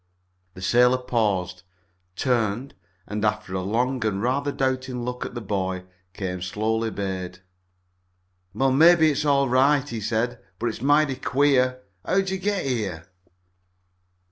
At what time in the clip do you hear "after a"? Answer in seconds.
3.23-3.61